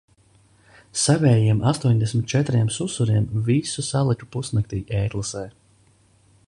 Savējiem 1.01 1.59
astoņdesmit 1.71 2.31
četriem 2.33 2.73
susuriem 2.79 3.29
visu 3.51 3.87
saliku 3.91 4.31
pusnaktī 4.37 4.83
e-klasē. 5.03 5.45